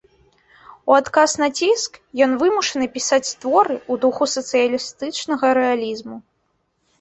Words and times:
У 0.91 0.93
адказ 0.99 1.35
на 1.41 1.47
ціск 1.59 1.99
ён 2.27 2.33
вымушаны 2.43 2.87
пісаць 2.95 3.35
творы 3.43 3.77
ў 3.91 4.03
духу 4.07 4.23
сацыялістычнага 4.33 5.53
рэалізму. 5.61 6.17